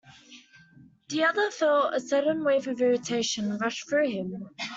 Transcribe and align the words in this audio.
The 1.09 1.25
other 1.25 1.51
felt 1.51 1.93
a 1.93 1.99
sudden 1.99 2.43
wave 2.43 2.67
of 2.67 2.81
irritation 2.81 3.55
rush 3.59 3.83
through 3.83 4.09
him. 4.09 4.49